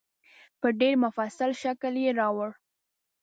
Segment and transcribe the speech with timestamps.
[0.61, 2.51] په ډېر مفصل شکل یې راوړه.